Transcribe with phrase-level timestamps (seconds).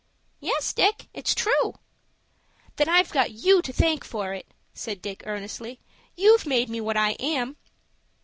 [0.39, 1.75] "Yes, Dick, it's true."
[2.77, 5.79] "Then I've got you to thank for it," said Dick, earnestly.
[6.15, 7.55] "You've made me what I am."